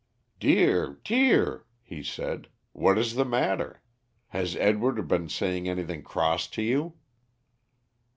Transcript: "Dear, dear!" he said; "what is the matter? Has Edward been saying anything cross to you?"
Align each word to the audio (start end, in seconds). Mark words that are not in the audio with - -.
"Dear, 0.39 0.99
dear!" 1.03 1.67
he 1.83 2.01
said; 2.01 2.47
"what 2.73 2.97
is 2.97 3.13
the 3.13 3.23
matter? 3.23 3.83
Has 4.29 4.55
Edward 4.55 5.07
been 5.07 5.29
saying 5.29 5.69
anything 5.69 6.01
cross 6.01 6.47
to 6.57 6.63
you?" 6.63 6.95